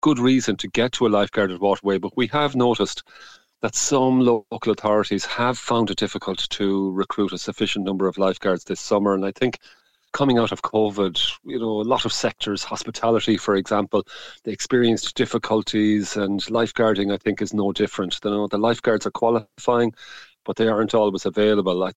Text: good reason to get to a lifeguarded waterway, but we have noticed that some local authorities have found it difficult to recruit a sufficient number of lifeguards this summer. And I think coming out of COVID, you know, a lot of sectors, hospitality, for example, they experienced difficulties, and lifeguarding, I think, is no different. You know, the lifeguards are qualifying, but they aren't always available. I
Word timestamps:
good 0.00 0.18
reason 0.18 0.56
to 0.56 0.68
get 0.68 0.92
to 0.92 1.06
a 1.06 1.10
lifeguarded 1.10 1.60
waterway, 1.60 1.98
but 1.98 2.16
we 2.16 2.26
have 2.28 2.54
noticed 2.54 3.02
that 3.60 3.74
some 3.74 4.20
local 4.20 4.72
authorities 4.72 5.24
have 5.24 5.58
found 5.58 5.90
it 5.90 5.98
difficult 5.98 6.48
to 6.50 6.92
recruit 6.92 7.32
a 7.32 7.38
sufficient 7.38 7.84
number 7.84 8.06
of 8.06 8.18
lifeguards 8.18 8.64
this 8.64 8.80
summer. 8.80 9.14
And 9.14 9.24
I 9.24 9.32
think 9.32 9.58
coming 10.12 10.38
out 10.38 10.52
of 10.52 10.62
COVID, 10.62 11.20
you 11.44 11.58
know, 11.58 11.80
a 11.80 11.82
lot 11.82 12.04
of 12.04 12.12
sectors, 12.12 12.64
hospitality, 12.64 13.36
for 13.36 13.56
example, 13.56 14.06
they 14.44 14.52
experienced 14.52 15.16
difficulties, 15.16 16.16
and 16.16 16.40
lifeguarding, 16.42 17.12
I 17.12 17.18
think, 17.18 17.42
is 17.42 17.52
no 17.52 17.72
different. 17.72 18.18
You 18.24 18.30
know, 18.30 18.46
the 18.46 18.58
lifeguards 18.58 19.06
are 19.06 19.10
qualifying, 19.10 19.92
but 20.44 20.56
they 20.56 20.68
aren't 20.68 20.94
always 20.94 21.26
available. 21.26 21.82
I 21.82 21.86